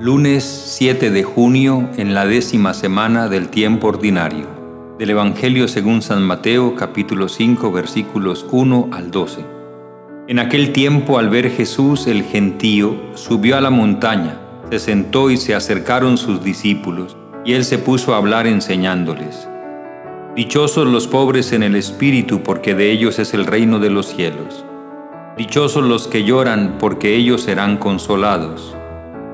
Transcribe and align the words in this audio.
Lunes 0.00 0.44
7 0.44 1.10
de 1.10 1.22
junio 1.24 1.90
en 1.98 2.14
la 2.14 2.24
décima 2.24 2.72
semana 2.72 3.28
del 3.28 3.50
tiempo 3.50 3.88
ordinario. 3.88 4.46
Del 4.98 5.10
Evangelio 5.10 5.68
según 5.68 6.00
San 6.00 6.22
Mateo 6.22 6.74
capítulo 6.74 7.28
5 7.28 7.70
versículos 7.70 8.46
1 8.50 8.88
al 8.92 9.10
12. 9.10 9.44
En 10.26 10.38
aquel 10.38 10.72
tiempo 10.72 11.18
al 11.18 11.28
ver 11.28 11.50
Jesús 11.50 12.06
el 12.06 12.22
gentío 12.22 12.96
subió 13.14 13.58
a 13.58 13.60
la 13.60 13.68
montaña, 13.68 14.40
se 14.70 14.78
sentó 14.78 15.30
y 15.30 15.36
se 15.36 15.54
acercaron 15.54 16.16
sus 16.16 16.42
discípulos, 16.42 17.18
y 17.44 17.52
él 17.52 17.66
se 17.66 17.76
puso 17.76 18.14
a 18.14 18.16
hablar 18.16 18.46
enseñándoles. 18.46 19.46
Dichosos 20.34 20.86
los 20.86 21.08
pobres 21.08 21.52
en 21.52 21.62
el 21.62 21.76
espíritu, 21.76 22.42
porque 22.42 22.74
de 22.74 22.90
ellos 22.90 23.18
es 23.18 23.34
el 23.34 23.44
reino 23.44 23.78
de 23.78 23.90
los 23.90 24.06
cielos. 24.06 24.64
Dichosos 25.36 25.84
los 25.84 26.08
que 26.08 26.24
lloran, 26.24 26.76
porque 26.78 27.16
ellos 27.16 27.42
serán 27.42 27.76
consolados. 27.76 28.74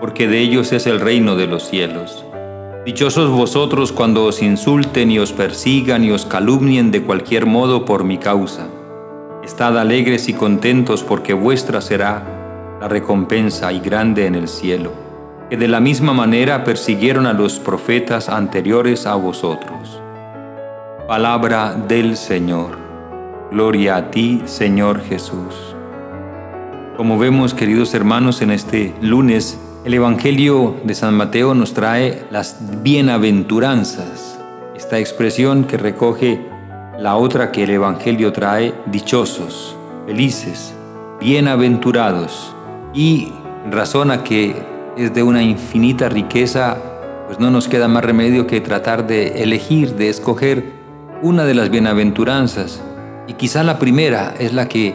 porque 0.00 0.28
de 0.28 0.40
ellos 0.40 0.72
es 0.72 0.86
el 0.86 1.00
reino 1.00 1.36
de 1.36 1.46
los 1.46 1.64
cielos. 1.68 2.24
Dichosos 2.84 3.30
vosotros 3.30 3.92
cuando 3.92 4.24
os 4.24 4.40
insulten 4.42 5.10
y 5.10 5.18
os 5.18 5.32
persigan 5.32 6.04
y 6.04 6.10
os 6.10 6.24
calumnien 6.24 6.90
de 6.90 7.02
cualquier 7.02 7.46
modo 7.46 7.84
por 7.84 8.04
mi 8.04 8.18
causa. 8.18 8.68
Estad 9.44 9.78
alegres 9.78 10.28
y 10.28 10.34
contentos 10.34 11.02
porque 11.02 11.34
vuestra 11.34 11.80
será 11.80 12.78
la 12.80 12.88
recompensa 12.88 13.72
y 13.72 13.80
grande 13.80 14.26
en 14.26 14.34
el 14.34 14.48
cielo, 14.48 14.92
que 15.50 15.56
de 15.56 15.68
la 15.68 15.80
misma 15.80 16.12
manera 16.12 16.64
persiguieron 16.64 17.26
a 17.26 17.32
los 17.32 17.58
profetas 17.58 18.28
anteriores 18.28 19.06
a 19.06 19.16
vosotros. 19.16 20.00
Palabra 21.06 21.74
del 21.74 22.16
Señor. 22.16 22.78
Gloria 23.50 23.96
a 23.96 24.10
ti, 24.10 24.42
Señor 24.44 25.02
Jesús. 25.02 25.74
Como 26.96 27.18
vemos, 27.18 27.54
queridos 27.54 27.94
hermanos, 27.94 28.42
en 28.42 28.50
este 28.50 28.94
lunes 29.00 29.58
el 29.88 29.94
Evangelio 29.94 30.76
de 30.84 30.94
San 30.94 31.14
Mateo 31.14 31.54
nos 31.54 31.72
trae 31.72 32.24
las 32.30 32.58
bienaventuranzas, 32.82 34.38
esta 34.76 34.98
expresión 34.98 35.64
que 35.64 35.78
recoge 35.78 36.46
la 36.98 37.16
otra 37.16 37.50
que 37.50 37.64
el 37.64 37.70
Evangelio 37.70 38.30
trae, 38.30 38.74
dichosos, 38.84 39.74
felices, 40.06 40.74
bienaventurados, 41.18 42.54
y 42.92 43.32
razona 43.70 44.24
que 44.24 44.56
es 44.98 45.14
de 45.14 45.22
una 45.22 45.42
infinita 45.42 46.10
riqueza, 46.10 46.76
pues 47.26 47.40
no 47.40 47.50
nos 47.50 47.66
queda 47.66 47.88
más 47.88 48.04
remedio 48.04 48.46
que 48.46 48.60
tratar 48.60 49.06
de 49.06 49.42
elegir, 49.42 49.94
de 49.94 50.10
escoger 50.10 50.64
una 51.22 51.46
de 51.46 51.54
las 51.54 51.70
bienaventuranzas, 51.70 52.82
y 53.26 53.32
quizá 53.32 53.64
la 53.64 53.78
primera 53.78 54.34
es 54.38 54.52
la 54.52 54.68
que 54.68 54.94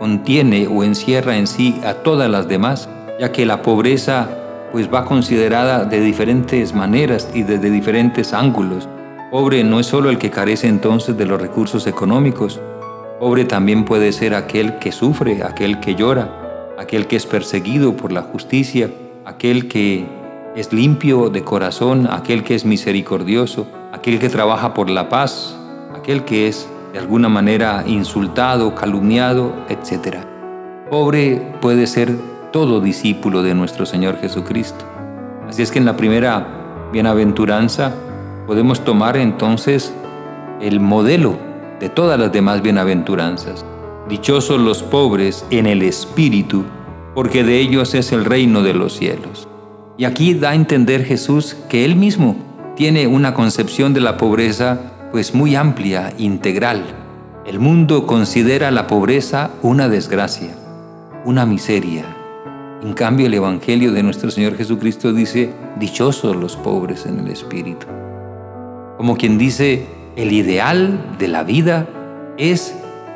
contiene 0.00 0.66
o 0.66 0.82
encierra 0.82 1.36
en 1.36 1.46
sí 1.46 1.80
a 1.86 1.94
todas 1.94 2.28
las 2.28 2.48
demás, 2.48 2.88
ya 3.22 3.30
que 3.30 3.46
la 3.46 3.62
pobreza 3.62 4.28
pues 4.72 4.92
va 4.92 5.04
considerada 5.04 5.84
de 5.84 6.00
diferentes 6.00 6.74
maneras 6.74 7.30
y 7.32 7.44
desde 7.44 7.70
diferentes 7.70 8.34
ángulos. 8.34 8.88
Pobre 9.30 9.62
no 9.62 9.78
es 9.78 9.86
solo 9.86 10.10
el 10.10 10.18
que 10.18 10.32
carece 10.32 10.66
entonces 10.66 11.16
de 11.16 11.24
los 11.24 11.40
recursos 11.40 11.86
económicos, 11.86 12.58
pobre 13.20 13.44
también 13.44 13.84
puede 13.84 14.10
ser 14.10 14.34
aquel 14.34 14.80
que 14.80 14.90
sufre, 14.90 15.44
aquel 15.44 15.78
que 15.78 15.94
llora, 15.94 16.74
aquel 16.80 17.06
que 17.06 17.14
es 17.14 17.24
perseguido 17.24 17.96
por 17.96 18.10
la 18.10 18.22
justicia, 18.22 18.90
aquel 19.24 19.68
que 19.68 20.04
es 20.56 20.72
limpio 20.72 21.30
de 21.30 21.44
corazón, 21.44 22.08
aquel 22.10 22.42
que 22.42 22.56
es 22.56 22.64
misericordioso, 22.64 23.68
aquel 23.92 24.18
que 24.18 24.30
trabaja 24.30 24.74
por 24.74 24.90
la 24.90 25.08
paz, 25.08 25.56
aquel 25.94 26.24
que 26.24 26.48
es 26.48 26.68
de 26.92 26.98
alguna 26.98 27.28
manera 27.28 27.84
insultado, 27.86 28.74
calumniado, 28.74 29.52
etc. 29.68 30.16
Pobre 30.90 31.40
puede 31.60 31.86
ser 31.86 32.31
todo 32.52 32.80
discípulo 32.80 33.42
de 33.42 33.54
nuestro 33.54 33.86
Señor 33.86 34.18
Jesucristo. 34.20 34.84
Así 35.48 35.62
es 35.62 35.72
que 35.72 35.78
en 35.78 35.86
la 35.86 35.96
primera 35.96 36.90
bienaventuranza 36.92 37.94
podemos 38.46 38.84
tomar 38.84 39.16
entonces 39.16 39.92
el 40.60 40.78
modelo 40.78 41.38
de 41.80 41.88
todas 41.88 42.20
las 42.20 42.30
demás 42.30 42.62
bienaventuranzas. 42.62 43.64
Dichosos 44.08 44.60
los 44.60 44.82
pobres 44.82 45.46
en 45.50 45.66
el 45.66 45.82
espíritu, 45.82 46.64
porque 47.14 47.42
de 47.42 47.58
ellos 47.58 47.94
es 47.94 48.12
el 48.12 48.24
reino 48.24 48.62
de 48.62 48.74
los 48.74 48.92
cielos. 48.92 49.48
Y 49.96 50.04
aquí 50.04 50.34
da 50.34 50.50
a 50.50 50.54
entender 50.54 51.04
Jesús 51.04 51.56
que 51.68 51.84
Él 51.84 51.96
mismo 51.96 52.36
tiene 52.76 53.06
una 53.06 53.32
concepción 53.34 53.94
de 53.94 54.00
la 54.00 54.16
pobreza 54.16 54.78
pues 55.10 55.34
muy 55.34 55.56
amplia, 55.56 56.12
integral. 56.18 56.84
El 57.46 57.58
mundo 57.58 58.06
considera 58.06 58.70
la 58.70 58.86
pobreza 58.86 59.50
una 59.62 59.88
desgracia, 59.88 60.54
una 61.24 61.44
miseria, 61.44 62.04
en 62.82 62.94
cambio, 62.94 63.26
el 63.26 63.34
Evangelio 63.34 63.92
de 63.92 64.02
nuestro 64.02 64.30
Señor 64.32 64.56
Jesucristo 64.56 65.12
dice, 65.12 65.52
dichosos 65.78 66.34
los 66.34 66.56
pobres 66.56 67.06
en 67.06 67.20
el 67.20 67.28
Espíritu. 67.28 67.86
Como 68.96 69.16
quien 69.16 69.38
dice, 69.38 69.86
el 70.16 70.32
ideal 70.32 71.14
de 71.16 71.28
la 71.28 71.44
vida 71.44 71.86
es 72.38 72.74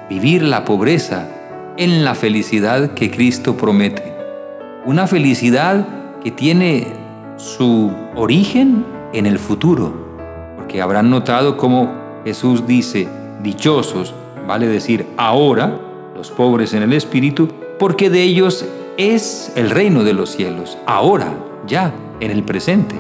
vivir 0.09 0.45
la 0.45 0.65
pobreza 0.65 1.29
en 1.77 2.05
la 2.05 2.15
felicidad 2.15 2.93
que 2.95 3.11
Cristo 3.11 3.57
promete. 3.57 4.15
Una 4.85 5.09
felicidad 5.09 5.85
que 6.23 6.31
tiene 6.31 6.87
su 7.37 7.93
origen 8.15 8.85
en 9.13 9.27
el 9.27 9.41
futuro. 9.41 9.93
Porque 10.57 10.81
habrán 10.81 11.11
notado 11.11 11.57
cómo 11.57 11.93
Jesús 12.25 12.69
dice, 12.69 13.09
dichosos, 13.43 14.15
vale 14.47 14.69
decir 14.69 15.07
ahora, 15.17 15.81
los 16.15 16.31
pobres 16.31 16.73
en 16.73 16.85
el 16.85 16.93
Espíritu, 16.93 17.49
porque 17.81 18.11
de 18.11 18.23
ellos 18.23 18.65
es 18.99 19.53
el 19.57 19.71
reino 19.71 20.05
de 20.05 20.15
los 20.15 20.31
cielos, 20.31 20.79
ahora, 20.87 21.35
ya, 21.67 21.93
en 22.21 22.31
el 22.31 22.43
presente. 22.43 22.97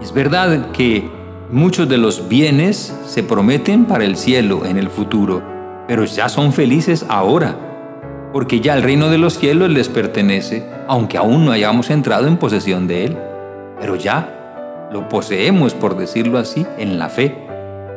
Es 0.00 0.12
verdad 0.12 0.70
que 0.70 1.10
muchos 1.50 1.88
de 1.88 1.98
los 1.98 2.28
bienes 2.28 2.94
se 3.06 3.24
prometen 3.24 3.86
para 3.86 4.04
el 4.04 4.16
cielo 4.16 4.64
en 4.64 4.78
el 4.78 4.88
futuro, 4.88 5.42
pero 5.88 6.04
ya 6.04 6.28
son 6.28 6.52
felices 6.52 7.04
ahora, 7.08 7.56
porque 8.32 8.60
ya 8.60 8.74
el 8.74 8.82
reino 8.82 9.10
de 9.10 9.18
los 9.18 9.38
cielos 9.38 9.70
les 9.70 9.88
pertenece, 9.88 10.64
aunque 10.86 11.18
aún 11.18 11.44
no 11.44 11.50
hayamos 11.50 11.90
entrado 11.90 12.28
en 12.28 12.36
posesión 12.36 12.86
de 12.86 13.06
él, 13.06 13.18
pero 13.80 13.96
ya 13.96 14.88
lo 14.92 15.08
poseemos, 15.08 15.74
por 15.74 15.96
decirlo 15.96 16.38
así, 16.38 16.64
en 16.78 17.00
la 17.00 17.08
fe. 17.08 17.36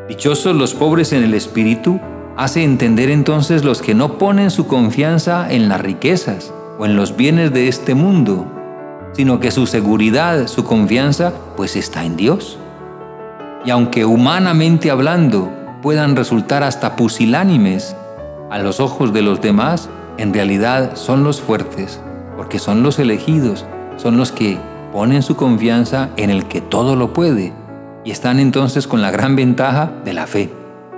Dichosos 0.07 0.55
los 0.55 0.73
pobres 0.73 1.13
en 1.13 1.23
el 1.23 1.35
espíritu, 1.35 1.99
hace 2.37 2.63
entender 2.63 3.11
entonces 3.11 3.63
los 3.63 3.83
que 3.83 3.93
no 3.93 4.17
ponen 4.17 4.49
su 4.49 4.65
confianza 4.65 5.51
en 5.51 5.69
las 5.69 5.81
riquezas, 5.81 6.53
o 6.77 6.85
en 6.85 6.95
los 6.95 7.15
bienes 7.15 7.53
de 7.53 7.67
este 7.67 7.95
mundo, 7.95 8.45
sino 9.13 9.39
que 9.39 9.51
su 9.51 9.65
seguridad, 9.65 10.47
su 10.47 10.63
confianza, 10.63 11.33
pues 11.55 11.75
está 11.75 12.05
en 12.05 12.17
Dios. 12.17 12.57
Y 13.65 13.71
aunque 13.71 14.05
humanamente 14.05 14.91
hablando 14.91 15.51
puedan 15.81 16.15
resultar 16.15 16.63
hasta 16.63 16.95
pusilánimes 16.95 17.95
a 18.49 18.59
los 18.59 18.79
ojos 18.79 19.13
de 19.13 19.21
los 19.21 19.41
demás, 19.41 19.89
en 20.17 20.33
realidad 20.33 20.95
son 20.95 21.23
los 21.23 21.41
fuertes, 21.41 22.01
porque 22.35 22.59
son 22.59 22.83
los 22.83 22.99
elegidos, 22.99 23.65
son 23.97 24.17
los 24.17 24.31
que 24.31 24.57
ponen 24.91 25.21
su 25.21 25.35
confianza 25.35 26.09
en 26.17 26.29
el 26.29 26.45
que 26.45 26.61
todo 26.61 26.95
lo 26.95 27.13
puede 27.13 27.53
y 28.03 28.11
están 28.11 28.39
entonces 28.39 28.87
con 28.87 29.01
la 29.01 29.11
gran 29.11 29.35
ventaja 29.35 29.91
de 30.05 30.13
la 30.13 30.27
fe, 30.27 30.49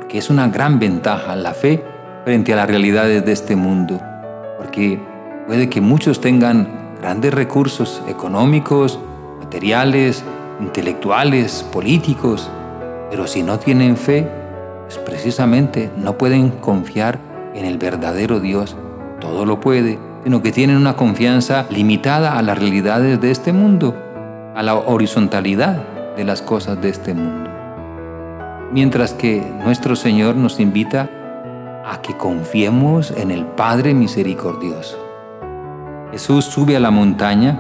que 0.07 0.17
es 0.17 0.29
una 0.29 0.47
gran 0.47 0.79
ventaja 0.79 1.35
la 1.35 1.53
fe 1.53 1.83
frente 2.23 2.53
a 2.53 2.57
las 2.57 2.67
realidades 2.67 3.25
de 3.25 3.31
este 3.31 3.55
mundo, 3.55 3.99
porque 4.57 5.01
Puede 5.49 5.67
que 5.67 5.81
muchos 5.81 6.21
tengan 6.21 6.67
grandes 7.01 7.33
recursos 7.33 8.03
económicos, 8.07 8.99
materiales, 9.39 10.23
intelectuales, 10.59 11.65
políticos, 11.73 12.47
pero 13.09 13.25
si 13.25 13.41
no 13.41 13.57
tienen 13.57 13.97
fe, 13.97 14.29
pues 14.83 14.99
precisamente 14.99 15.89
no 15.97 16.19
pueden 16.19 16.51
confiar 16.51 17.17
en 17.55 17.65
el 17.65 17.79
verdadero 17.79 18.39
Dios. 18.39 18.75
Todo 19.19 19.43
lo 19.47 19.59
puede, 19.59 19.97
sino 20.23 20.43
que 20.43 20.51
tienen 20.51 20.77
una 20.77 20.95
confianza 20.95 21.65
limitada 21.71 22.37
a 22.37 22.43
las 22.43 22.59
realidades 22.59 23.19
de 23.19 23.31
este 23.31 23.51
mundo, 23.51 23.95
a 24.55 24.61
la 24.61 24.75
horizontalidad 24.75 25.81
de 26.15 26.25
las 26.25 26.43
cosas 26.43 26.79
de 26.79 26.89
este 26.89 27.15
mundo. 27.15 27.49
Mientras 28.71 29.13
que 29.15 29.43
nuestro 29.63 29.95
Señor 29.95 30.35
nos 30.35 30.59
invita 30.59 31.09
a 31.83 32.03
que 32.03 32.15
confiemos 32.15 33.09
en 33.09 33.31
el 33.31 33.47
Padre 33.47 33.95
misericordioso. 33.95 35.08
Jesús 36.11 36.45
sube 36.45 36.75
a 36.75 36.79
la 36.79 36.89
montaña, 36.89 37.59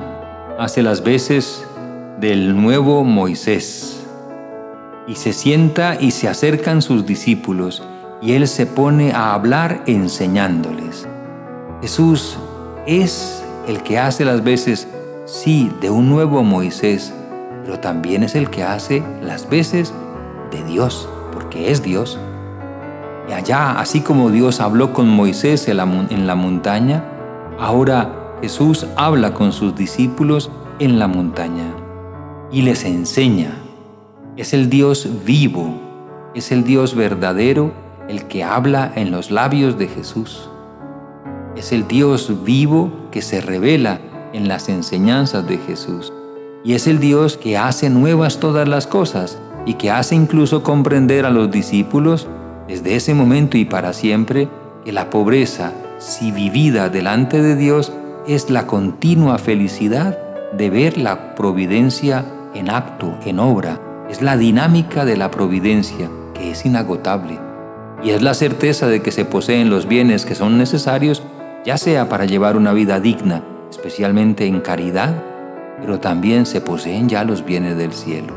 hace 0.57 0.81
las 0.81 1.03
veces 1.03 1.63
del 2.19 2.59
nuevo 2.59 3.03
Moisés. 3.03 4.03
Y 5.07 5.15
se 5.15 5.33
sienta 5.33 5.97
y 5.99 6.11
se 6.11 6.27
acercan 6.27 6.81
sus 6.81 7.05
discípulos, 7.05 7.83
y 8.21 8.33
él 8.33 8.47
se 8.47 8.65
pone 8.65 9.11
a 9.11 9.35
hablar 9.35 9.83
enseñándoles. 9.85 11.07
Jesús 11.81 12.37
es 12.87 13.43
el 13.67 13.83
que 13.83 13.99
hace 13.99 14.25
las 14.25 14.43
veces, 14.43 14.87
sí, 15.25 15.71
de 15.79 15.91
un 15.91 16.09
nuevo 16.09 16.41
Moisés, 16.41 17.13
pero 17.63 17.79
también 17.79 18.23
es 18.23 18.33
el 18.33 18.49
que 18.49 18.63
hace 18.63 19.03
las 19.21 19.47
veces 19.47 19.93
de 20.49 20.63
Dios, 20.63 21.07
porque 21.31 21.69
es 21.69 21.83
Dios. 21.83 22.19
Y 23.29 23.33
allá, 23.33 23.79
así 23.79 24.01
como 24.01 24.31
Dios 24.31 24.59
habló 24.59 24.91
con 24.91 25.07
Moisés 25.07 25.67
en 25.67 25.77
la, 25.77 25.83
en 25.83 26.25
la 26.25 26.33
montaña, 26.33 27.05
ahora 27.59 28.18
Jesús 28.41 28.87
habla 28.95 29.33
con 29.33 29.51
sus 29.51 29.75
discípulos 29.75 30.49
en 30.79 30.97
la 30.97 31.07
montaña 31.07 31.75
y 32.51 32.61
les 32.61 32.85
enseña. 32.85 33.51
Es 34.37 34.53
el 34.53 34.69
Dios 34.69 35.09
vivo, 35.25 35.73
es 36.33 36.51
el 36.51 36.63
Dios 36.63 36.95
verdadero 36.95 37.73
el 38.07 38.25
que 38.25 38.43
habla 38.43 38.91
en 38.95 39.11
los 39.11 39.29
labios 39.29 39.77
de 39.77 39.87
Jesús. 39.87 40.49
Es 41.55 41.71
el 41.71 41.87
Dios 41.87 42.43
vivo 42.43 42.91
que 43.11 43.21
se 43.21 43.41
revela 43.41 43.99
en 44.33 44.47
las 44.47 44.69
enseñanzas 44.69 45.47
de 45.47 45.57
Jesús. 45.57 46.13
Y 46.63 46.73
es 46.73 46.87
el 46.87 46.99
Dios 46.99 47.37
que 47.37 47.57
hace 47.57 47.89
nuevas 47.89 48.39
todas 48.39 48.67
las 48.67 48.87
cosas 48.87 49.37
y 49.65 49.73
que 49.73 49.91
hace 49.91 50.15
incluso 50.15 50.63
comprender 50.63 51.25
a 51.25 51.29
los 51.29 51.51
discípulos 51.51 52.27
desde 52.67 52.95
ese 52.95 53.13
momento 53.13 53.57
y 53.57 53.65
para 53.65 53.93
siempre 53.93 54.49
que 54.85 54.91
la 54.91 55.09
pobreza, 55.09 55.73
si 55.97 56.31
vivida 56.31 56.89
delante 56.89 57.41
de 57.41 57.55
Dios, 57.55 57.91
es 58.29 58.51
la 58.51 58.67
continua 58.67 59.39
felicidad 59.39 60.15
de 60.53 60.69
ver 60.69 60.99
la 60.99 61.33
providencia 61.33 62.23
en 62.53 62.69
acto, 62.69 63.17
en 63.25 63.39
obra. 63.39 63.81
Es 64.07 64.21
la 64.21 64.37
dinámica 64.37 65.03
de 65.03 65.17
la 65.17 65.31
providencia 65.31 66.11
que 66.35 66.51
es 66.51 66.63
inagotable. 66.63 67.39
Y 68.03 68.11
es 68.11 68.21
la 68.21 68.35
certeza 68.35 68.85
de 68.85 69.01
que 69.01 69.11
se 69.11 69.25
poseen 69.25 69.71
los 69.71 69.87
bienes 69.87 70.27
que 70.27 70.35
son 70.35 70.59
necesarios, 70.59 71.23
ya 71.65 71.79
sea 71.79 72.07
para 72.07 72.25
llevar 72.25 72.55
una 72.55 72.71
vida 72.71 72.99
digna, 72.99 73.43
especialmente 73.71 74.45
en 74.45 74.61
caridad, 74.61 75.23
pero 75.81 75.99
también 75.99 76.45
se 76.45 76.61
poseen 76.61 77.09
ya 77.09 77.23
los 77.23 77.43
bienes 77.43 77.77
del 77.77 77.93
cielo. 77.93 78.35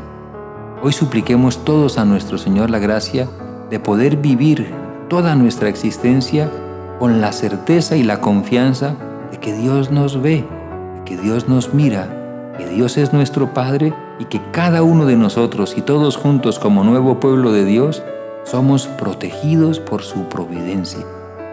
Hoy 0.81 0.91
supliquemos 0.91 1.63
todos 1.63 1.99
a 1.99 2.05
nuestro 2.05 2.39
Señor 2.39 2.71
la 2.71 2.79
gracia 2.79 3.27
de 3.69 3.79
poder 3.79 4.17
vivir 4.17 4.73
toda 5.07 5.35
nuestra 5.35 5.69
existencia 5.69 6.49
con 6.97 7.21
la 7.21 7.31
certeza 7.31 7.95
y 7.95 8.01
la 8.01 8.21
confianza 8.21 8.95
de 9.33 9.39
que 9.39 9.51
Dios 9.51 9.89
nos 9.89 10.21
ve, 10.21 10.45
de 10.95 11.03
que 11.05 11.17
Dios 11.17 11.49
nos 11.49 11.73
mira, 11.73 12.53
que 12.55 12.67
Dios 12.67 12.97
es 12.97 13.13
nuestro 13.13 13.51
Padre 13.51 13.91
y 14.19 14.25
que 14.25 14.39
cada 14.51 14.83
uno 14.83 15.07
de 15.07 15.15
nosotros 15.15 15.73
y 15.75 15.81
todos 15.81 16.17
juntos 16.17 16.59
como 16.59 16.83
nuevo 16.83 17.19
pueblo 17.19 17.51
de 17.51 17.65
Dios 17.65 18.03
somos 18.43 18.85
protegidos 18.85 19.79
por 19.79 20.03
su 20.03 20.25
providencia, 20.29 21.03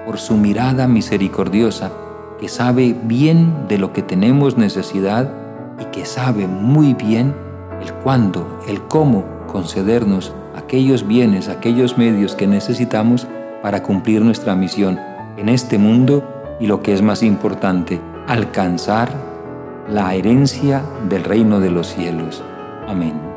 por 0.04 0.18
su 0.18 0.36
mirada 0.36 0.86
misericordiosa, 0.88 1.90
que 2.38 2.50
sabe 2.50 2.94
bien 3.04 3.66
de 3.66 3.78
lo 3.78 3.94
que 3.94 4.02
tenemos 4.02 4.58
necesidad 4.58 5.32
y 5.80 5.86
que 5.86 6.04
sabe 6.04 6.46
muy 6.46 6.92
bien 6.92 7.34
el 7.80 7.94
cuándo, 7.94 8.60
el 8.68 8.82
cómo 8.88 9.24
concedernos 9.50 10.34
aquellos 10.54 11.08
bienes, 11.08 11.48
aquellos 11.48 11.96
medios 11.96 12.34
que 12.34 12.46
necesitamos 12.46 13.26
para 13.62 13.82
cumplir 13.82 14.20
nuestra 14.20 14.54
misión 14.54 15.00
en 15.38 15.48
este 15.48 15.78
mundo 15.78 16.39
y 16.60 16.66
lo 16.66 16.82
que 16.82 16.92
es 16.92 17.02
más 17.02 17.22
importante, 17.22 18.00
alcanzar 18.28 19.10
la 19.88 20.14
herencia 20.14 20.82
del 21.08 21.24
reino 21.24 21.58
de 21.58 21.70
los 21.70 21.88
cielos. 21.88 22.44
Amén. 22.86 23.29